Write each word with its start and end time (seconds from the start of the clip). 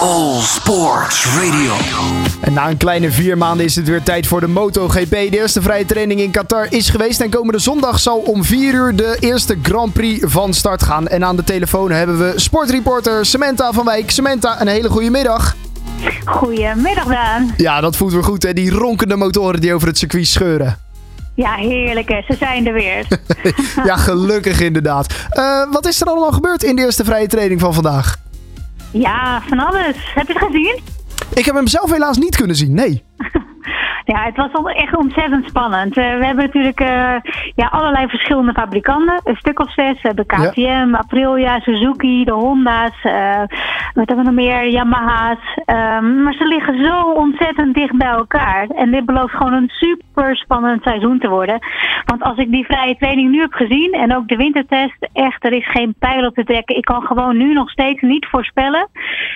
All 0.00 0.40
Sports 0.40 1.26
Radio. 1.36 1.72
En 2.40 2.52
na 2.52 2.68
een 2.68 2.76
kleine 2.76 3.10
vier 3.10 3.38
maanden 3.38 3.64
is 3.66 3.76
het 3.76 3.88
weer 3.88 4.02
tijd 4.02 4.26
voor 4.26 4.40
de 4.40 4.46
MotoGP. 4.46 5.10
De 5.10 5.28
eerste 5.30 5.62
vrije 5.62 5.84
training 5.84 6.20
in 6.20 6.30
Qatar 6.30 6.66
is 6.70 6.90
geweest. 6.90 7.20
En 7.20 7.30
komende 7.30 7.58
zondag 7.58 8.00
zal 8.00 8.18
om 8.18 8.44
4 8.44 8.74
uur 8.74 8.96
de 8.96 9.16
eerste 9.20 9.58
Grand 9.62 9.92
Prix 9.92 10.24
van 10.32 10.54
start 10.54 10.82
gaan. 10.82 11.08
En 11.08 11.24
aan 11.24 11.36
de 11.36 11.44
telefoon 11.44 11.90
hebben 11.90 12.18
we 12.18 12.32
sportreporter 12.36 13.26
Samantha 13.26 13.72
van 13.72 13.84
Wijk. 13.84 14.10
Samantha, 14.10 14.60
een 14.60 14.68
hele 14.68 14.88
goede 14.88 15.10
middag. 15.10 15.56
Goedemiddag 16.24 17.06
Daan. 17.06 17.54
Ja, 17.56 17.80
dat 17.80 17.96
voelt 17.96 18.12
weer 18.12 18.24
goed 18.24 18.42
hè. 18.42 18.52
Die 18.52 18.70
ronkende 18.70 19.16
motoren 19.16 19.60
die 19.60 19.74
over 19.74 19.88
het 19.88 19.98
circuit 19.98 20.26
scheuren. 20.26 20.78
Ja, 21.34 21.54
heerlijk 21.54 22.08
hè. 22.08 22.22
Ze 22.26 22.36
zijn 22.38 22.66
er 22.66 22.72
weer. 22.72 23.06
ja, 23.88 23.96
gelukkig 23.96 24.60
inderdaad. 24.60 25.14
Uh, 25.32 25.72
wat 25.72 25.86
is 25.86 26.00
er 26.00 26.06
allemaal 26.06 26.32
gebeurd 26.32 26.62
in 26.62 26.76
de 26.76 26.82
eerste 26.82 27.04
vrije 27.04 27.26
training 27.26 27.60
van 27.60 27.74
vandaag? 27.74 28.22
Ja, 28.94 29.40
van 29.40 29.58
alles. 29.58 30.12
Heb 30.14 30.26
je 30.26 30.32
het 30.32 30.42
gezien? 30.42 30.80
Ik 31.34 31.44
heb 31.44 31.54
hem 31.54 31.66
zelf 31.66 31.90
helaas 31.90 32.18
niet 32.18 32.36
kunnen 32.36 32.56
zien, 32.56 32.74
nee. 32.74 33.02
Ja, 34.04 34.24
het 34.24 34.36
was 34.36 34.72
echt 34.72 34.96
ontzettend 34.96 35.48
spannend. 35.48 35.96
Uh, 35.96 36.18
we 36.18 36.24
hebben 36.24 36.44
natuurlijk 36.44 36.80
uh, 36.80 37.14
ja, 37.54 37.66
allerlei 37.70 38.08
verschillende 38.08 38.52
fabrikanten. 38.52 39.20
Een 39.24 39.36
stuk 39.36 39.58
of 39.58 39.72
zes. 39.72 40.02
We 40.02 40.08
hebben 40.08 40.26
KTM, 40.26 40.60
ja. 40.60 40.90
Aprilia, 40.90 41.60
Suzuki, 41.60 42.24
de 42.24 42.32
Honda's. 42.32 43.04
Uh, 43.04 43.42
wat 43.94 44.08
hebben 44.08 44.24
we 44.24 44.30
nog 44.30 44.40
meer? 44.40 44.68
Yamaha's. 44.68 45.58
Um, 45.66 46.22
maar 46.22 46.34
ze 46.34 46.46
liggen 46.46 46.84
zo 46.84 47.12
ontzettend 47.12 47.74
dicht 47.74 47.96
bij 47.96 48.08
elkaar. 48.08 48.66
En 48.68 48.90
dit 48.90 49.06
belooft 49.06 49.34
gewoon 49.34 49.52
een 49.52 49.68
super 49.68 50.36
spannend 50.36 50.82
seizoen 50.82 51.18
te 51.18 51.28
worden. 51.28 51.58
Want 52.04 52.22
als 52.22 52.38
ik 52.38 52.50
die 52.50 52.64
vrije 52.64 52.96
training 52.96 53.30
nu 53.30 53.40
heb 53.40 53.52
gezien 53.52 53.92
en 53.92 54.16
ook 54.16 54.28
de 54.28 54.36
wintertest, 54.36 55.08
echt, 55.12 55.44
er 55.44 55.52
is 55.52 55.70
geen 55.70 55.94
pijl 55.98 56.26
op 56.26 56.34
te 56.34 56.44
trekken. 56.44 56.76
Ik 56.76 56.84
kan 56.84 57.02
gewoon 57.02 57.36
nu 57.36 57.52
nog 57.52 57.70
steeds 57.70 58.00
niet 58.00 58.26
voorspellen 58.26 58.88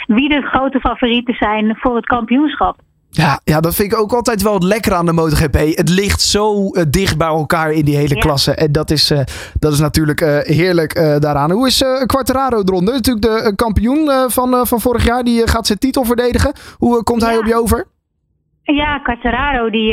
wie 0.07 0.29
de 0.29 0.43
grote 0.43 0.81
favorieten 0.81 1.35
zijn 1.35 1.77
voor 1.77 1.97
het 1.97 2.07
kampioenschap. 2.07 2.77
Ja, 3.25 3.41
ja, 3.45 3.61
dat 3.61 3.75
vind 3.75 3.93
ik 3.93 3.99
ook 3.99 4.13
altijd 4.13 4.43
wel 4.43 4.55
het 4.55 4.63
lekker 4.63 4.95
aan 4.95 5.07
de 5.07 5.13
MotoGP. 5.13 5.55
Het 5.55 5.89
ligt 5.89 6.21
zo 6.21 6.63
uh, 6.65 6.83
dicht 6.91 7.19
bij 7.19 7.27
elkaar 7.27 7.71
in 7.73 7.85
die 7.85 7.97
hele 7.97 8.15
ja. 8.15 8.21
klasse. 8.21 8.55
En 8.55 8.73
dat 8.73 8.91
is, 8.91 9.11
uh, 9.11 9.19
dat 9.59 9.73
is 9.73 9.81
natuurlijk 9.81 10.21
uh, 10.21 10.39
heerlijk 10.39 10.95
daaraan. 11.21 11.51
Hoe 11.51 11.67
is 11.67 11.85
Quartararo 12.07 12.63
eronder? 12.63 12.95
Natuurlijk 12.95 13.27
de 13.27 13.53
kampioen 13.57 14.31
van, 14.31 14.67
van 14.67 14.81
vorig 14.81 15.05
jaar. 15.05 15.23
Die 15.23 15.49
gaat 15.49 15.67
zijn 15.67 15.79
titel 15.79 16.05
verdedigen. 16.05 16.53
Hoe 16.77 17.03
komt 17.03 17.23
hij 17.23 17.33
ja. 17.33 17.39
op 17.39 17.45
je 17.45 17.61
over? 17.61 17.87
Ja, 18.63 18.99
Quartararo, 18.99 19.71
die, 19.71 19.93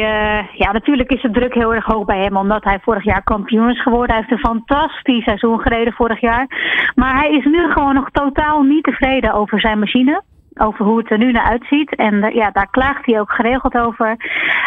ja, 0.58 0.72
natuurlijk 0.72 1.12
is 1.12 1.22
de 1.22 1.32
druk 1.32 1.54
heel 1.54 1.74
erg 1.74 1.86
hoog 1.86 2.06
bij 2.06 2.20
hem, 2.20 2.38
omdat 2.38 2.64
hij 2.64 2.80
vorig 2.82 3.04
jaar 3.04 3.24
kampioen 3.24 3.70
is 3.70 3.82
geworden. 3.82 4.16
Hij 4.16 4.26
heeft 4.28 4.32
een 4.32 4.50
fantastisch 4.52 5.24
seizoen 5.24 5.60
gereden 5.60 5.94
vorig 5.94 6.22
jaar. 6.22 6.48
Maar 6.96 7.16
hij 7.16 7.32
is 7.32 7.46
nu 7.46 7.72
gewoon 7.72 7.94
nog 7.94 8.10
totaal 8.12 8.62
niet 8.62 8.84
tevreden 8.84 9.34
over 9.34 9.60
zijn 9.60 9.80
machine 9.80 10.22
over 10.60 10.86
hoe 10.86 10.98
het 10.98 11.12
er 11.12 11.18
nu 11.18 11.32
naar 11.32 11.44
uitziet. 11.44 11.96
En 11.96 12.14
uh, 12.14 12.36
ja, 12.36 12.52
daar 12.52 12.70
klaagt 12.70 13.06
hij 13.06 13.20
ook 13.20 13.32
geregeld 13.32 13.76
over. 13.76 14.16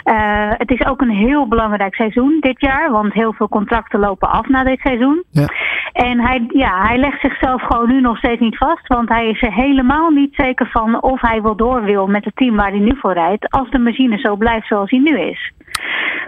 Uh, 0.05 0.50
het 0.50 0.70
is 0.70 0.86
ook 0.86 1.00
een 1.00 1.11
heel 1.11 1.48
belangrijk 1.48 1.94
seizoen 1.94 2.36
dit 2.41 2.61
jaar, 2.61 2.91
want 2.91 3.12
heel 3.12 3.33
veel 3.33 3.48
contracten 3.48 4.00
lopen 4.00 4.31
af 4.31 4.48
na 4.48 4.64
dit 4.64 4.81
seizoen. 4.81 5.25
Ja. 5.31 5.47
En 5.92 6.20
hij, 6.20 6.44
ja, 6.48 6.86
hij 6.86 6.98
legt 6.98 7.20
zichzelf 7.20 7.62
gewoon 7.62 7.89
nu 7.89 8.00
nog 8.00 8.19
steeds 8.19 8.41
niet 8.41 8.56
vast, 8.56 8.86
want 8.86 9.09
hij 9.09 9.28
is 9.28 9.42
er 9.42 9.53
helemaal 9.53 10.11
niet 10.11 10.34
zeker 10.34 10.66
van 10.66 11.03
of 11.03 11.20
hij 11.20 11.42
wel 11.42 11.56
door 11.56 11.83
wil 11.83 12.06
met 12.06 12.25
het 12.25 12.36
team 12.36 12.56
waar 12.56 12.70
hij 12.70 12.78
nu 12.78 12.97
voor 13.00 13.12
rijdt, 13.12 13.50
als 13.50 13.70
de 13.70 13.78
machine 13.78 14.19
zo 14.19 14.36
blijft 14.36 14.66
zoals 14.66 14.91
hij 14.91 15.00
nu 15.00 15.20
is. 15.20 15.53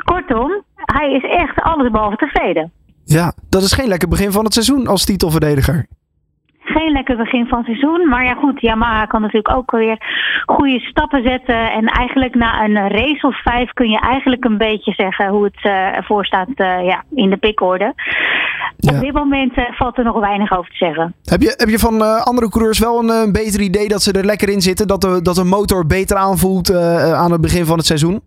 Kortom, 0.04 0.62
hij 0.74 1.12
is 1.12 1.24
echt 1.24 1.60
allesbehalve 1.62 2.16
tevreden. 2.16 2.72
Ja, 3.04 3.32
dat 3.48 3.62
is 3.62 3.72
geen 3.72 3.88
lekker 3.88 4.08
begin 4.08 4.32
van 4.32 4.44
het 4.44 4.52
seizoen 4.52 4.86
als 4.86 5.04
titelverdediger 5.04 5.86
geen 6.70 6.92
lekker 6.92 7.16
begin 7.16 7.46
van 7.46 7.64
seizoen. 7.64 8.08
Maar 8.08 8.24
ja 8.24 8.34
goed, 8.34 8.60
Yamaha 8.60 9.06
kan 9.06 9.20
natuurlijk 9.20 9.56
ook 9.56 9.70
weer 9.70 9.98
goede 10.46 10.80
stappen 10.80 11.22
zetten. 11.22 11.72
En 11.72 11.86
eigenlijk 11.86 12.34
na 12.34 12.64
een 12.64 12.88
race 12.88 13.26
of 13.26 13.42
vijf 13.42 13.72
kun 13.72 13.90
je 13.90 14.00
eigenlijk 14.00 14.44
een 14.44 14.58
beetje 14.58 14.92
zeggen 14.92 15.28
hoe 15.28 15.44
het 15.44 15.64
uh, 15.64 15.96
ervoor 15.96 16.24
staat 16.24 16.48
uh, 16.48 16.84
ja, 16.84 17.04
in 17.14 17.30
de 17.30 17.36
pickorde. 17.36 17.94
Ja. 18.76 18.94
Op 18.94 19.00
dit 19.00 19.12
moment 19.12 19.56
uh, 19.58 19.64
valt 19.70 19.98
er 19.98 20.04
nog 20.04 20.20
weinig 20.20 20.52
over 20.58 20.70
te 20.70 20.76
zeggen. 20.76 21.14
Heb 21.24 21.40
je, 21.40 21.54
heb 21.56 21.68
je 21.68 21.78
van 21.78 22.24
andere 22.24 22.48
coureurs 22.48 22.78
wel 22.78 22.98
een, 22.98 23.08
een, 23.08 23.32
beter 23.32 23.60
idee 23.60 23.88
dat 23.88 24.02
ze 24.02 24.12
er 24.12 24.24
lekker 24.24 24.48
in 24.48 24.60
zitten? 24.60 24.86
Dat 24.86 25.00
de, 25.00 25.22
dat 25.22 25.34
de 25.34 25.44
motor 25.44 25.86
beter 25.86 26.16
aanvoelt 26.16 26.74
aan 27.14 27.32
het 27.32 27.40
begin 27.40 27.64
van 27.64 27.76
het 27.76 27.86
seizoen? 27.86 28.20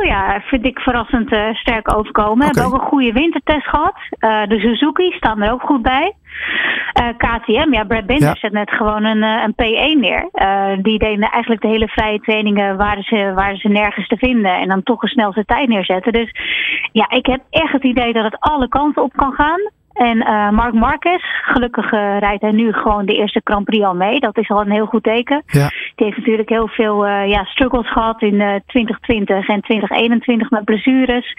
Aprilia 0.00 0.40
vind 0.40 0.66
ik 0.66 0.78
verrassend 0.78 1.32
uh, 1.32 1.54
sterk 1.54 1.96
overkomen. 1.96 2.46
Okay. 2.46 2.62
Hebben 2.62 2.64
ook 2.64 2.82
een 2.82 2.88
goede 2.88 3.12
wintertest 3.12 3.66
gehad. 3.66 3.94
Uh, 4.20 4.46
de 4.46 4.58
Suzuki 4.58 5.12
staan 5.12 5.42
er 5.42 5.52
ook 5.52 5.62
goed 5.62 5.82
bij. 5.82 6.14
KTM, 7.16 7.72
ja, 7.72 7.84
Brad 7.84 8.06
Binder 8.06 8.28
ja. 8.28 8.34
zet 8.34 8.52
net 8.52 8.70
gewoon 8.70 9.04
een, 9.04 9.22
een 9.22 9.52
P1 9.52 9.98
neer. 10.00 10.28
die 10.82 10.98
deden 10.98 11.30
eigenlijk 11.30 11.62
de 11.62 11.68
hele 11.68 11.88
vrije 11.88 12.20
trainingen 12.20 12.76
waren 12.76 13.02
ze, 13.02 13.32
waren 13.34 13.56
ze 13.56 13.68
nergens 13.68 14.08
te 14.08 14.16
vinden. 14.16 14.54
En 14.54 14.68
dan 14.68 14.82
toch 14.82 15.02
een 15.02 15.08
snelste 15.08 15.44
tijd 15.44 15.68
neerzetten. 15.68 16.12
Dus 16.12 16.30
ja, 16.92 17.10
ik 17.10 17.26
heb 17.26 17.40
echt 17.50 17.72
het 17.72 17.84
idee 17.84 18.12
dat 18.12 18.24
het 18.24 18.40
alle 18.40 18.68
kanten 18.68 19.02
op 19.02 19.12
kan 19.16 19.32
gaan. 19.32 19.60
En 19.92 20.16
uh, 20.16 20.50
Mark 20.50 20.74
Marquez, 20.74 21.22
gelukkig 21.42 21.92
uh, 21.92 22.18
rijdt 22.18 22.42
hij 22.42 22.52
nu 22.52 22.72
gewoon 22.72 23.06
de 23.06 23.16
eerste 23.16 23.40
Grand 23.44 23.64
Prix 23.64 23.84
al 23.84 23.94
mee. 23.94 24.20
Dat 24.20 24.38
is 24.38 24.48
al 24.48 24.60
een 24.60 24.70
heel 24.70 24.86
goed 24.86 25.02
teken. 25.02 25.42
Ja. 25.46 25.70
Die 26.00 26.08
heeft 26.08 26.20
natuurlijk 26.20 26.48
heel 26.48 26.68
veel 26.68 27.06
uh, 27.06 27.28
ja, 27.28 27.44
struggles 27.44 27.92
gehad 27.92 28.22
in 28.22 28.62
2020 28.66 29.48
en 29.48 29.60
2021 29.60 30.50
met 30.50 30.64
blessures. 30.64 31.34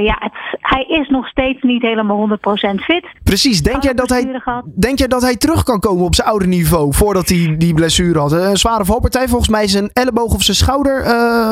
ja, 0.00 0.16
het, 0.18 0.32
hij 0.60 0.82
is 0.82 1.08
nog 1.08 1.28
steeds 1.28 1.62
niet 1.62 1.82
helemaal 1.82 2.28
100% 2.28 2.32
fit. 2.74 3.06
Precies. 3.22 3.62
Denk 3.62 3.82
jij, 3.82 3.94
dat 3.94 4.08
hij, 4.08 4.40
denk 4.80 4.98
jij 4.98 5.06
dat 5.06 5.22
hij 5.22 5.36
terug 5.36 5.62
kan 5.62 5.80
komen 5.80 6.04
op 6.04 6.14
zijn 6.14 6.28
oude 6.28 6.46
niveau 6.46 6.94
voordat 6.94 7.28
hij 7.28 7.54
die 7.58 7.74
blessure 7.74 8.18
had? 8.18 8.32
Een 8.32 8.56
zware 8.56 8.84
valpartij, 8.84 9.28
volgens 9.28 9.48
mij 9.48 9.66
zijn 9.68 9.90
elleboog 9.92 10.34
of 10.34 10.42
zijn 10.42 10.56
schouder. 10.56 11.02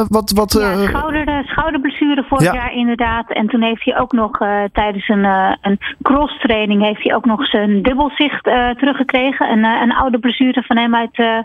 wat, 0.08 0.32
wat, 0.34 0.52
ja, 0.60 0.86
schouder, 0.86 1.42
schouderblessure 1.46 2.24
vorig 2.28 2.44
Ja. 2.44 2.54
jaar 2.54 2.72
inderdaad. 2.72 3.32
En 3.32 3.46
toen 3.46 3.62
heeft 3.62 3.84
hij 3.84 3.98
ook 3.98 4.12
nog 4.12 4.38
tijdens 4.72 5.08
een, 5.08 5.24
een 5.60 5.78
cross 6.02 6.38
training 6.38 6.82
heeft 6.82 7.02
hij 7.02 7.14
ook 7.14 7.24
nog 7.24 7.46
zijn 7.46 7.82
dubbelzicht 7.82 8.44
teruggekregen. 8.78 9.50
Een, 9.50 9.64
een 9.64 9.92
oude 9.94 10.18
blessure 10.18 10.62
van 10.62 10.76
hem 10.76 10.94
uit 10.94 11.44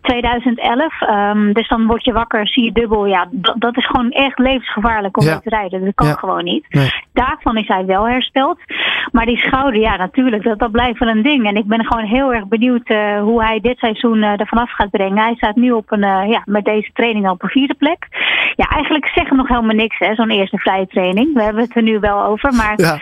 2011. 0.00 1.00
Um, 1.00 1.52
dus 1.52 1.68
dan 1.68 1.86
word 1.86 2.04
je 2.04 2.12
wakker, 2.12 2.48
zie 2.48 2.64
je 2.64 2.72
dubbel. 2.72 3.06
Ja, 3.06 3.26
dat, 3.30 3.54
dat 3.58 3.76
is 3.76 3.86
gewoon 3.86 4.10
echt 4.10 4.38
levensgevaarlijk 4.38 5.16
om 5.18 5.24
Ja. 5.26 5.38
te 5.38 5.48
rijden. 5.48 5.84
Dat 5.84 5.94
kan 5.94 6.06
Ja. 6.06 6.12
gewoon 6.14 6.44
niet. 6.44 6.66
Nee. 6.68 6.90
Daarvan 7.12 7.56
is 7.56 7.68
hij 7.68 7.84
wel 7.86 8.08
hersteld. 8.08 8.58
Maar 9.12 9.26
die 9.26 9.36
schouder, 9.36 9.80
ja 9.80 9.96
natuurlijk, 9.96 10.42
dat, 10.42 10.58
dat 10.58 10.70
blijft 10.70 10.98
wel 10.98 11.08
een 11.08 11.22
ding. 11.22 11.46
En 11.46 11.56
ik 11.56 11.66
ben 11.66 11.84
gewoon 11.84 12.04
heel 12.04 12.32
erg 12.34 12.46
benieuwd 12.48 12.90
uh, 12.90 13.20
hoe 13.20 13.44
hij 13.44 13.60
dit 13.60 13.78
seizoen 13.78 14.18
uh, 14.18 14.40
ervan 14.40 14.58
af 14.58 14.70
gaat 14.70 14.90
brengen. 14.90 15.18
Hij 15.24 15.34
staat 15.34 15.56
nu 15.56 15.70
op 15.72 15.92
een, 15.92 16.02
uh, 16.04 16.28
ja, 16.28 16.42
met 16.44 16.64
deze 16.64 16.90
training 16.92 17.26
al 17.26 17.32
op 17.32 17.42
een 17.42 17.48
vierde 17.48 17.74
plek. 17.74 18.06
Ja, 18.56 18.64
eigenlijk 18.68 19.06
zeggen 19.14 19.36
nog 19.36 19.48
helemaal 19.48 19.74
niks, 19.74 19.98
hè, 19.98 20.14
zo'n 20.14 20.30
eerste 20.30 20.58
vrije 20.58 20.86
training. 20.86 21.34
We 21.34 21.42
hebben 21.42 21.62
het 21.62 21.76
er 21.76 21.82
nu 21.82 21.98
wel 22.00 22.24
over, 22.24 22.54
maar 22.54 22.72
Ja. 22.76 22.98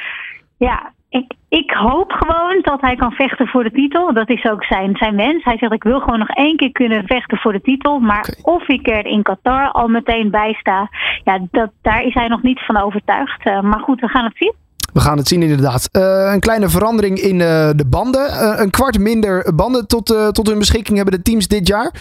ja, 0.59 0.93
ik, 1.19 1.33
ik 1.49 1.71
hoop 1.71 2.13
gewoon 2.13 2.59
dat 2.63 2.81
hij 2.81 2.97
kan 2.97 3.13
vechten 3.13 3.47
voor 3.47 3.65
de 3.65 3.71
titel. 3.71 4.15
Dat 4.15 4.29
is 4.29 4.45
ook 4.45 4.65
zijn, 4.65 4.97
zijn 4.97 5.17
wens. 5.17 5.45
Hij 5.45 5.59
zegt, 5.59 5.73
ik 5.73 5.83
wil 5.83 6.01
gewoon 6.01 6.19
nog 6.19 6.29
één 6.29 6.57
keer 6.57 6.73
kunnen 6.73 7.07
vechten 7.07 7.39
voor 7.39 7.53
de 7.53 7.61
titel. 7.61 7.99
Maar 7.99 8.35
of 8.43 8.69
ik 8.69 8.89
er 8.89 9.07
in 9.07 9.23
Qatar 9.23 9.71
al 9.71 9.89
meteen 9.89 10.31
bij 10.31 10.53
sta, 10.53 10.89
ja, 11.25 11.39
dat, 11.51 11.71
daar 11.83 12.03
is 12.03 12.15
hij 12.15 12.29
nog 12.29 12.43
niet 12.43 12.61
van 12.61 12.77
overtuigd. 12.77 13.47
Uh, 13.47 13.61
maar 13.61 13.81
goed, 13.81 14.01
we 14.01 14.09
gaan 14.09 14.25
het 14.25 14.37
zien. 14.37 14.55
We 14.93 15.01
gaan 15.01 15.19
het 15.19 15.29
zien 15.29 15.43
inderdaad. 15.43 15.89
Uh, 15.93 16.33
een 16.33 16.41
kleine 16.41 16.69
verandering 16.69 17.19
in 17.19 17.35
uh, 17.35 17.71
de 17.77 17.87
banden. 17.89 18.31
Uh, 18.31 18.61
een 18.61 18.71
kwart 18.71 18.99
minder 18.99 19.55
banden 19.55 19.87
tot, 19.87 20.07
tot 20.33 20.47
hun 20.47 20.59
beschikking 20.59 20.97
hebben 20.97 21.15
de 21.17 21.23
teams 21.23 21.49
dit 21.49 21.69
jaar. 21.69 21.93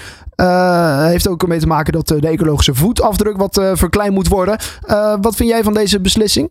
Heeft 1.07 1.28
ook 1.28 1.41
ermee 1.41 1.59
te 1.59 1.68
maken 1.68 1.94
dat 1.94 2.07
de 2.07 2.28
ecologische 2.28 2.75
voetafdruk 2.75 3.38
wat 3.38 3.72
verkleind 3.73 4.13
moet 4.13 4.28
worden. 4.28 4.57
Wat 5.22 5.35
vind 5.35 5.50
jij 5.50 5.63
van 5.63 5.73
deze 5.73 6.02
beslissing? 6.02 6.50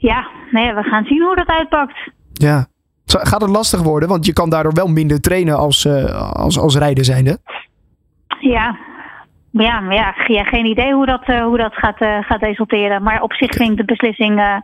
Ja, 0.00 0.28
nee, 0.50 0.74
we 0.74 0.82
gaan 0.82 1.04
zien 1.04 1.22
hoe 1.22 1.36
dat 1.36 1.48
uitpakt. 1.48 2.10
Ja. 2.32 2.66
Gaat 3.04 3.40
het 3.40 3.50
lastig 3.50 3.82
worden? 3.82 4.08
Want 4.08 4.26
je 4.26 4.32
kan 4.32 4.50
daardoor 4.50 4.74
wel 4.74 4.86
minder 4.86 5.20
trainen 5.20 5.56
als, 5.56 5.84
uh, 5.84 6.32
als, 6.32 6.58
als 6.58 6.76
rijder 6.76 7.04
zijnde. 7.04 7.38
Ja, 8.40 8.76
ja, 9.50 9.80
maar 9.80 9.94
ja, 9.94 10.14
ja, 10.26 10.44
geen 10.44 10.66
idee 10.66 10.92
hoe 10.92 11.06
dat, 11.06 11.28
uh, 11.28 11.42
hoe 11.42 11.56
dat 11.56 11.74
gaat, 11.74 12.00
uh, 12.00 12.18
gaat 12.22 12.42
resulteren. 12.42 13.02
Maar 13.02 13.22
op 13.22 13.32
zich 13.32 13.52
vind 13.52 13.70
ik 13.70 13.76
de 13.76 13.84
beslissing 13.84 14.38
uh, 14.38 14.56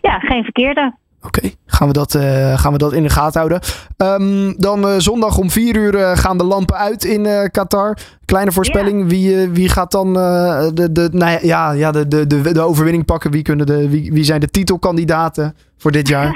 ja, 0.00 0.18
geen 0.18 0.42
verkeerde. 0.42 0.94
Oké, 1.26 1.50
gaan, 1.66 1.86
we 1.86 1.92
dat, 1.92 2.14
eh, 2.14 2.58
gaan 2.58 2.72
we 2.72 2.78
dat 2.78 2.92
in 2.92 3.02
de 3.02 3.08
gaten 3.08 3.40
houden. 3.40 3.60
Ehm, 3.96 4.52
dan 4.56 4.88
eh, 4.88 4.94
zondag 4.98 5.38
om 5.38 5.50
4 5.50 5.76
uur 5.76 5.94
eh, 5.94 6.16
gaan 6.16 6.38
de 6.38 6.44
lampen 6.44 6.76
uit 6.76 7.04
in 7.04 7.50
Qatar. 7.50 7.96
Kleine 8.24 8.52
voorspelling, 8.52 9.08
wie, 9.08 9.48
wie 9.48 9.68
gaat 9.68 9.90
dan 9.90 10.12
de, 10.12 10.88
de, 10.92 11.08
nou 11.12 11.38
ja, 11.46 11.70
ja, 11.72 11.90
de, 11.90 12.08
de, 12.08 12.26
de, 12.26 12.52
de 12.52 12.60
overwinning 12.60 13.04
pakken? 13.04 13.30
Wie, 13.30 13.42
kunnen 13.42 13.66
de, 13.66 13.90
wie, 13.90 14.12
wie 14.12 14.24
zijn 14.24 14.40
de 14.40 14.50
titelkandidaten 14.50 15.56
voor 15.78 15.90
dit 15.90 16.08
jaar? 16.08 16.26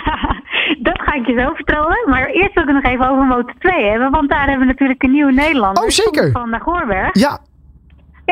dat 0.88 1.00
ga 1.00 1.14
ik 1.14 1.26
je 1.26 1.40
zo 1.40 1.54
vertellen. 1.54 1.98
Maar 2.06 2.26
eerst 2.26 2.54
wil 2.54 2.62
ik 2.62 2.68
het 2.68 2.82
nog 2.82 2.92
even 2.92 3.10
over 3.10 3.24
Motor 3.24 3.54
2 3.58 3.84
hebben. 3.84 4.10
Want 4.10 4.28
daar 4.30 4.48
hebben 4.48 4.66
we 4.66 4.72
natuurlijk 4.72 5.02
een 5.02 5.10
nieuwe 5.10 5.32
Nederlander. 5.32 5.82
Oh, 5.82 5.88
zeker. 5.88 6.30
Van 6.30 6.50
de 6.50 6.60
Goorberg. 6.60 7.18
Ja, 7.18 7.38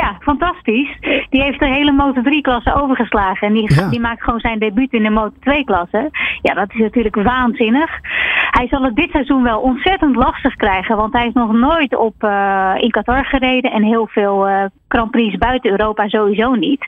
Ja, 0.00 0.16
fantastisch. 0.20 0.96
Die 1.30 1.42
heeft 1.42 1.58
de 1.58 1.66
hele 1.66 1.92
Moto 1.92 2.20
3-klasse 2.22 2.74
overgeslagen. 2.74 3.46
En 3.48 3.54
die, 3.54 3.74
Ja. 3.74 3.88
die 3.88 4.00
maakt 4.00 4.22
gewoon 4.22 4.40
zijn 4.40 4.58
debuut 4.58 4.92
in 4.92 5.02
de 5.02 5.10
Moto 5.10 5.34
2-klasse. 5.40 6.10
Ja, 6.42 6.54
dat 6.54 6.72
is 6.72 6.78
natuurlijk 6.80 7.14
waanzinnig. 7.14 7.90
Hij 8.50 8.68
zal 8.68 8.82
het 8.82 8.96
dit 8.96 9.10
seizoen 9.10 9.42
wel 9.42 9.60
ontzettend 9.60 10.16
lastig 10.16 10.54
krijgen. 10.56 10.96
Want 10.96 11.12
hij 11.12 11.26
is 11.26 11.32
nog 11.32 11.52
nooit 11.52 11.96
op, 11.96 12.14
eh, 12.18 12.74
in 12.76 12.90
Qatar 12.90 13.24
gereden. 13.24 13.72
En 13.72 13.82
heel 13.82 14.06
veel 14.06 14.48
eh 14.48 14.64
Grand 14.88 15.10
Prix 15.10 15.36
buiten 15.36 15.70
Europa 15.70 16.08
sowieso 16.08 16.54
niet. 16.54 16.84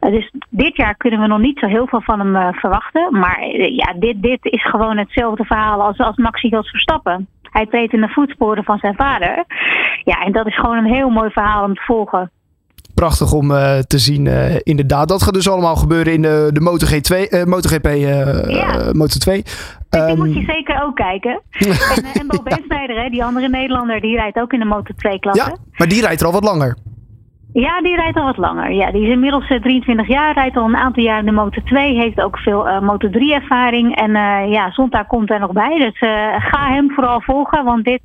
Eh, 0.00 0.10
dus 0.10 0.30
dit 0.50 0.76
jaar 0.76 0.94
kunnen 0.96 1.20
we 1.20 1.26
nog 1.26 1.38
niet 1.38 1.58
zo 1.58 1.66
heel 1.66 1.86
veel 1.86 2.00
van 2.00 2.20
hem 2.20 2.54
verwachten. 2.54 3.18
Maar 3.18 3.44
ja, 3.54 3.92
dit, 3.96 4.22
dit 4.22 4.38
is 4.44 4.64
gewoon 4.64 4.96
hetzelfde 4.98 5.44
verhaal 5.44 5.82
als, 5.82 5.98
als 5.98 6.16
Maxi 6.16 6.48
Jos 6.48 6.70
Verstappen. 6.70 7.28
Hij 7.42 7.66
treedt 7.66 7.92
in 7.92 8.00
de 8.00 8.08
voetsporen 8.08 8.64
van 8.64 8.78
zijn 8.78 8.94
vader. 8.94 9.44
Ja, 10.04 10.20
en 10.24 10.32
dat 10.32 10.46
is 10.46 10.56
gewoon 10.56 10.76
een 10.76 10.94
heel 10.94 11.10
mooi 11.10 11.30
verhaal 11.30 11.64
om 11.64 11.74
te 11.74 11.82
volgen. 11.82 12.30
Prachtig 13.00 13.32
om 13.32 13.50
eh, 13.50 13.78
te 13.78 13.98
zien, 13.98 14.26
eh, 14.26 14.54
inderdaad. 14.62 15.08
Dat 15.08 15.22
gaat 15.22 15.34
dus 15.34 15.48
allemaal 15.50 15.76
gebeuren 15.76 16.12
in 16.12 16.22
de, 16.22 16.50
de 16.52 16.60
MotoG2, 16.60 17.28
eh, 17.28 17.44
MotoGP 17.44 17.84
Ja. 17.86 18.24
eh, 18.26 18.86
Moto2. 18.92 19.42
Dus 19.42 19.44
die 19.90 20.00
Ehm, 20.00 20.16
moet 20.18 20.34
je 20.34 20.42
zeker 20.46 20.82
ook 20.82 20.96
kijken. 20.96 21.40
en, 21.94 22.20
en 22.20 22.26
Bo 22.26 22.42
Bensnijder, 22.42 23.02
hè, 23.02 23.08
die 23.08 23.24
andere 23.24 23.48
Nederlander, 23.48 24.00
die 24.00 24.16
rijdt 24.16 24.40
ook 24.40 24.52
in 24.52 24.58
de 24.58 24.64
Moto 24.64 24.92
2-klasse. 24.94 25.50
ja, 25.50 25.56
maar 25.76 25.88
die 25.88 26.00
rijdt 26.00 26.20
er 26.20 26.26
al 26.26 26.32
wat 26.32 26.44
langer. 26.44 26.76
Ja, 27.52 27.80
die 27.80 27.94
rijdt 27.96 28.16
al 28.16 28.24
wat 28.24 28.36
langer. 28.36 28.72
Ja, 28.72 28.90
die 28.90 29.02
is 29.02 29.12
inmiddels 29.12 29.48
eh, 29.48 29.60
23 29.60 30.08
jaar, 30.08 30.34
rijdt 30.34 30.56
al 30.56 30.64
een 30.64 30.76
aantal 30.76 31.02
jaar 31.02 31.18
in 31.18 31.24
de 31.24 31.32
Moto 31.32 31.60
2, 31.64 31.94
heeft 31.94 32.20
ook 32.20 32.38
veel 32.38 32.68
eh 32.68 32.80
Moto 32.80 33.10
3 33.10 33.34
ervaring. 33.34 33.96
En 33.96 34.12
ja, 34.50 34.70
Zonta 34.70 35.02
komt 35.02 35.30
er 35.30 35.40
nog 35.40 35.52
bij. 35.52 35.78
Dus 35.78 35.98
ga 36.50 36.68
hem 36.68 36.90
vooral 36.90 37.20
volgen, 37.20 37.64
want 37.64 37.84
dit, 37.84 38.02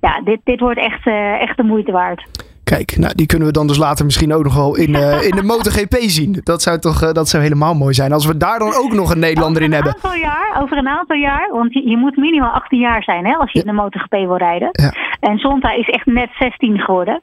ja, 0.00 0.20
dit, 0.24 0.40
dit 0.44 0.60
wordt 0.60 0.78
echt, 0.78 1.06
echt 1.40 1.56
de 1.56 1.62
moeite 1.62 1.92
waard. 1.92 2.50
Kijk, 2.76 2.96
nou, 2.96 3.14
die 3.14 3.26
kunnen 3.26 3.46
we 3.46 3.52
dan 3.52 3.66
dus 3.66 3.78
later 3.78 4.04
misschien 4.04 4.32
ook 4.32 4.42
nog 4.42 4.54
wel 4.54 4.76
in, 4.76 4.94
eh, 4.94 5.22
in 5.28 5.36
de 5.36 5.42
MotoGP 5.42 5.94
zien. 5.98 6.40
Dat 6.42 6.62
zou 6.62 6.78
toch 6.78 7.02
eh, 7.02 7.12
dat 7.12 7.28
zou 7.28 7.42
helemaal 7.42 7.74
mooi 7.74 7.94
zijn. 7.94 8.12
Als 8.12 8.26
we 8.26 8.36
daar 8.36 8.58
dan 8.58 8.74
ook 8.74 8.92
nog 8.92 9.10
een 9.10 9.18
Nederlander 9.18 9.62
in 9.62 9.68
over 9.74 9.78
een 9.78 9.84
hebben. 9.84 10.04
Aantal 10.10 10.20
jaar, 10.30 10.62
over 10.62 10.76
een 10.76 10.88
aantal 10.88 11.16
jaar, 11.16 11.48
want 11.50 11.72
je, 11.72 11.88
je 11.88 11.96
moet 11.96 12.16
minimaal 12.16 12.50
18 12.52 12.78
jaar 12.78 13.02
zijn 13.02 13.26
hè, 13.26 13.34
als 13.34 13.52
je 13.52 13.58
in 13.58 13.66
de 13.66 13.72
MotoGP 13.72 14.10
wil 14.10 14.36
rijden. 14.36 14.68
Ja. 14.72 14.92
En 15.20 15.38
Zonta 15.38 15.72
is 15.72 15.88
echt 15.88 16.06
net 16.06 16.30
16 16.38 16.78
geworden. 16.78 17.22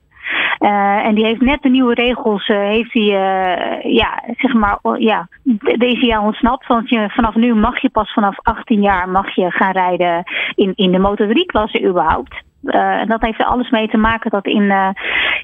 Eh, 0.57 1.06
en 1.06 1.16
die 1.16 1.25
heeft 1.25 1.42
net 1.42 1.62
de 1.62 1.69
nieuwe 1.69 1.94
regels, 1.94 2.48
heeft 2.48 2.94
hij, 2.94 3.10
ja, 3.84 4.24
zeg 4.38 4.54
maar, 4.54 4.80
ja, 4.98 5.28
de- 5.44 5.78
deze 5.78 6.06
jaar 6.06 6.22
ontsnapt. 6.22 6.68
Want 6.68 6.90
je, 6.90 7.10
vanaf 7.10 7.36
nu 7.36 7.54
mag 7.56 7.81
je 7.81 7.90
pas 7.90 8.13
vanaf 8.13 8.38
18 8.42 8.81
jaar 8.81 9.10
mag 9.10 9.36
je 9.36 9.52
gaan 9.52 9.72
rijden 9.72 10.24
in, 10.56 10.72
in 10.75 10.92
de 10.92 11.00
Moto 11.00 11.28
3-klasse 11.28 11.88
überhaupt. 11.88 12.48
Eh, 12.63 13.00
en 13.00 13.07
dat 13.07 13.21
heeft 13.21 13.39
er 13.39 13.45
alles 13.45 13.69
mee 13.69 13.88
te 13.88 13.97
maken 13.97 14.31
dat 14.31 14.45
in, 14.45 14.71
eh, 14.71 14.89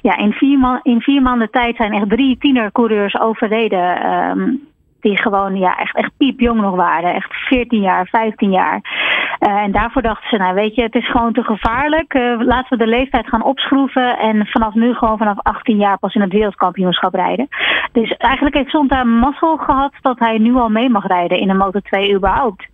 ja, 0.00 0.16
in, 0.16 0.32
vier, 0.32 0.80
in 0.82 1.22
maanden 1.22 1.50
tijd 1.50 1.76
zijn 1.76 1.92
echt 1.92 2.08
drie 2.08 2.38
tienercoureurs 2.38 3.20
overleden. 3.20 4.00
ehm, 4.00 4.54
die 5.00 5.22
gewoon 5.22 5.56
ja, 5.56 5.78
echt, 5.78 5.96
echt 5.96 6.10
piepjong 6.16 6.60
nog 6.60 6.74
waren. 6.74 7.14
Echt 7.14 7.32
14 7.32 7.80
jaar, 7.80 8.06
15 8.06 8.50
jaar. 8.50 8.80
Eh, 9.38 9.56
en 9.56 9.72
daarvoor 9.72 10.02
dachten 10.02 10.28
ze, 10.28 10.36
nou 10.36 10.54
weet 10.54 10.74
je, 10.74 10.82
het 10.82 10.94
is 10.94 11.10
gewoon 11.10 11.32
te 11.32 11.42
gevaarlijk. 11.42 12.14
Eh, 12.14 12.34
laten 12.38 12.78
we 12.78 12.84
de 12.84 12.90
leeftijd 12.90 13.28
gaan 13.28 13.42
opschroeven. 13.42 14.18
En 14.18 14.46
vanaf 14.46 14.74
nu 14.74 14.94
gewoon 14.94 15.18
vanaf 15.18 15.38
18 15.42 15.76
jaar 15.76 15.98
pas 15.98 16.14
in 16.14 16.20
het 16.20 16.32
wereldkampioenschap 16.32 17.14
rijden. 17.14 17.48
Dus 17.92 18.10
eigenlijk 18.10 18.56
heeft 18.56 18.70
Zonta 18.70 19.04
mazzel 19.04 19.56
gehad 19.56 19.92
dat 20.00 20.18
hij 20.18 20.38
nu 20.38 20.54
al 20.54 20.68
mee 20.68 20.88
mag 20.90 21.06
rijden 21.06 21.38
in 21.38 21.48
de 21.48 21.54
Moto 21.54 21.80
2 21.80 22.14
überhaupt. 22.14 22.66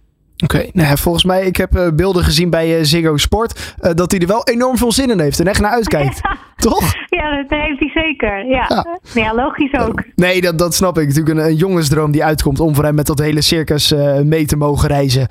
Oké, 0.43 0.67
nou 0.73 0.89
ja, 0.89 0.97
volgens 0.97 1.25
mij, 1.25 1.47
ik 1.47 1.57
heb 1.57 1.77
eh, 1.77 1.89
beelden 1.95 2.25
gezien 2.25 2.51
bij 2.51 2.77
eh, 2.79 2.85
Ziggo 2.85 3.17
Sport. 3.17 3.75
eh, 3.81 3.93
dat 3.95 4.11
hij 4.11 4.21
er 4.21 4.27
wel 4.27 4.45
enorm 4.45 4.77
veel 4.77 4.93
zin 4.93 5.11
in 5.11 5.21
heeft 5.21 5.41
en 5.41 5.47
echt 5.47 5.61
naar 5.61 5.71
uitkijkt. 5.71 6.21
Toch? 6.57 6.93
Ja, 7.07 7.37
dat 7.37 7.59
heeft 7.59 7.79
hij 7.79 7.89
zeker. 7.95 8.47
Ja, 8.47 8.67
Ja. 8.69 8.99
ja. 9.15 9.35
logisch 9.35 9.73
ook. 9.79 10.03
Nee, 10.15 10.41
dat, 10.41 10.59
dat 10.59 10.75
snap 10.75 10.99
ik. 10.99 11.07
Natuurlijk 11.09 11.39
een, 11.39 11.45
een 11.45 11.55
jongensdroom 11.55 12.11
die 12.11 12.25
uitkomt 12.25 12.61
om 12.61 12.75
voor 12.75 12.85
hem 12.85 12.95
met 12.95 13.07
dat 13.07 13.19
hele 13.19 13.41
circus 13.41 13.95
mee 14.25 14.47
te 14.47 14.57
mogen 14.57 14.89
reizen. 14.89 15.27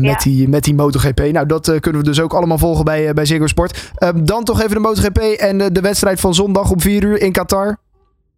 met, 0.00 0.20
die, 0.22 0.48
met 0.48 0.64
die 0.64 0.74
MotoGP. 0.74 1.20
Nou, 1.32 1.46
dat 1.46 1.80
kunnen 1.80 2.00
we 2.00 2.06
dus 2.06 2.20
ook 2.20 2.32
allemaal 2.34 2.58
volgen 2.58 2.84
bij, 2.84 3.12
bij 3.14 3.24
Ziggo 3.24 3.46
Sport. 3.46 3.92
Dan 4.14 4.44
toch 4.44 4.60
even 4.60 4.74
de 4.74 4.80
MotoGP 4.80 5.18
en 5.18 5.58
de, 5.58 5.72
de 5.72 5.80
wedstrijd 5.80 6.20
van 6.20 6.34
zondag 6.34 6.70
om 6.70 6.80
4 6.80 7.04
uur 7.04 7.20
in 7.20 7.32
Qatar. 7.32 7.76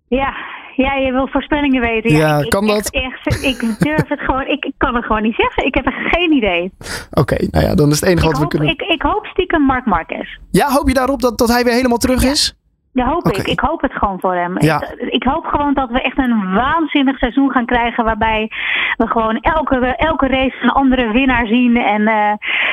Ja. 0.08 0.34
Ja, 0.80 0.94
je 0.94 1.12
wil 1.12 1.28
voorspellingen 1.28 1.80
weten. 1.80 2.10
Ja, 2.10 2.38
ik, 2.38 2.50
kan 2.50 2.62
ik, 2.62 2.68
dat? 2.68 2.90
Echt, 2.90 3.26
echt, 3.26 3.42
ik 3.42 3.78
durf 3.78 4.08
het 4.08 4.20
gewoon, 4.20 4.46
ik, 4.46 4.64
ik 4.64 4.74
kan 4.76 4.94
het 4.94 5.04
gewoon 5.04 5.22
niet 5.22 5.34
zeggen. 5.34 5.66
Ik 5.66 5.74
heb 5.74 5.86
er 5.86 6.08
geen 6.10 6.32
idee. 6.32 6.72
Oké, 7.10 7.36
nou 7.50 7.66
ja, 7.66 7.74
dan 7.74 7.90
is 7.90 8.00
het 8.00 8.08
enige 8.08 8.26
Ik 8.26 8.32
wat 8.32 8.42
we 8.42 8.48
kunnen... 8.48 8.68
ik, 8.68 8.80
ik 8.80 9.02
hoop 9.02 9.26
stiekem 9.26 9.62
Mark 9.62 9.86
Marquez. 9.86 10.38
Ja, 10.50 10.70
hoop 10.70 10.88
je 10.88 10.94
daarop 10.94 11.20
dat, 11.20 11.38
dat 11.38 11.48
hij 11.48 11.64
weer 11.64 11.74
helemaal 11.74 11.98
terug 11.98 12.24
is? 12.24 12.54
Ja, 12.92 13.06
hoop 13.06 13.28
ik. 13.28 13.46
Ik 13.46 13.60
hoop 13.60 13.80
het 13.80 13.92
gewoon 13.92 14.20
voor 14.20 14.34
hem. 14.34 14.62
Ja. 14.62 14.82
Ik, 14.82 15.08
ik 15.12 15.22
hoop 15.22 15.44
gewoon 15.44 15.74
dat 15.74 15.90
we 15.90 16.00
echt 16.02 16.18
een 16.18 16.52
waanzinnig 16.54 17.18
seizoen 17.18 17.50
gaan 17.50 17.66
krijgen. 17.66 18.04
Waarbij 18.04 18.50
we 18.96 19.06
gewoon 19.06 19.36
elke, 19.40 19.76
elke 19.96 20.26
race 20.26 20.56
een 20.62 20.70
andere 20.70 21.12
winnaar 21.12 21.46
zien. 21.46 21.76
En, 21.76 22.06
eh, 22.06 22.32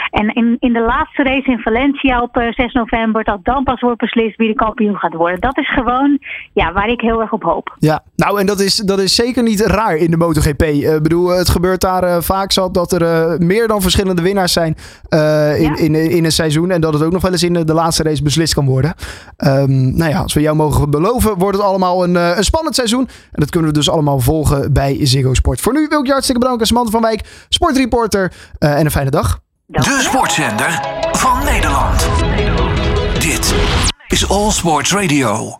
en 0.10 0.34
in, 0.34 0.56
in 0.60 0.74
de 0.74 0.80
laatste 0.82 1.24
race 1.24 1.52
in 1.52 1.60
Valencia 1.60 2.22
op 2.22 2.38
eh, 2.38 2.52
6 2.54 2.74
november. 2.74 3.24
Dat 3.24 3.40
dan 3.44 3.64
pas 3.64 3.82
wordt 3.82 3.98
beslist 4.00 4.36
wie 4.38 4.48
de 4.48 4.54
kampioen 4.56 4.96
gaat 4.96 5.14
worden. 5.14 5.40
Dat 5.40 5.58
is 5.58 5.70
gewoon 5.74 6.20
ja, 6.54 6.74
waar 6.74 6.88
ik 6.90 7.02
heel 7.02 7.22
erg 7.22 7.32
op 7.32 7.44
hoop. 7.44 7.76
Ja, 7.80 8.04
nou 8.16 8.40
en 8.40 8.46
dat 8.46 8.60
is, 8.60 8.76
dat 8.76 9.00
is 9.00 9.16
zeker 9.16 9.44
niet 9.44 9.62
raar 9.62 9.96
in 9.96 10.12
de 10.12 10.18
MotoGP. 10.18 10.62
Eh, 10.62 10.96
Ik 10.96 11.04
bedoel, 11.04 11.28
het 11.30 11.50
gebeurt 11.50 11.82
daar 11.82 12.04
eh, 12.04 12.18
vaak 12.22 12.52
zat 12.52 12.74
dat 12.74 12.92
er 12.92 13.02
eh, 13.02 13.38
meer 13.38 13.68
dan 13.68 13.82
verschillende 13.82 14.22
winnaars 14.22 14.54
zijn 14.54 14.76
eh, 15.10 15.62
in, 15.62 15.72
Ja. 15.72 15.78
in, 15.78 15.96
in 16.12 16.26
een 16.26 16.32
seizoen. 16.32 16.72
En 16.72 16.82
dat 16.82 16.94
het 16.94 17.04
ook 17.04 17.12
nog 17.12 17.22
wel 17.22 17.32
eens 17.32 17.44
in 17.44 17.54
de, 17.54 17.64
de 17.64 17.74
laatste 17.74 18.04
race 18.04 18.24
beslist 18.24 18.54
kan 18.54 18.66
worden. 18.66 18.94
Ehm, 19.38 19.98
nou 19.98 20.07
ja, 20.10 20.20
als 20.22 20.34
we 20.34 20.42
jou 20.42 20.56
mogen 20.56 20.90
beloven, 20.90 21.38
wordt 21.38 21.58
het 21.58 21.66
allemaal 21.66 22.04
een, 22.04 22.16
eh, 22.16 22.38
een 22.38 22.44
spannend 22.44 22.76
seizoen. 22.76 23.08
En 23.08 23.40
dat 23.40 23.50
kunnen 23.50 23.70
we 23.70 23.76
dus 23.78 23.90
allemaal 23.90 24.20
volgen 24.20 24.74
bij 24.74 24.98
Ziggo 25.02 25.34
Sport. 25.34 25.62
Voor 25.62 25.74
nu 25.74 25.86
wil 25.90 26.00
ik 26.00 26.06
je 26.06 26.12
hartstikke 26.12 26.42
bedanken, 26.42 26.68
Samantha 26.68 26.92
van 26.92 27.02
Wijk, 27.02 27.46
sportreporter. 27.50 28.34
eh, 28.60 28.80
en 28.80 28.86
een 28.86 28.92
fijne 28.92 29.10
dag. 29.10 29.40
De 29.66 30.00
sportzender 30.04 30.82
van 31.12 31.44
Nederland. 31.44 32.08
Dit 33.20 33.56
is 34.08 34.30
All 34.30 34.52
Sports 34.52 34.92
Radio. 34.94 35.54